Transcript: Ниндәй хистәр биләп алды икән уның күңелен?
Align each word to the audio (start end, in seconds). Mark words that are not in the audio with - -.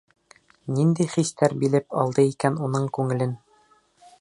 Ниндәй 0.77 1.11
хистәр 1.15 1.55
биләп 1.65 1.99
алды 2.05 2.27
икән 2.31 2.59
уның 2.69 2.89
күңелен? 2.99 3.37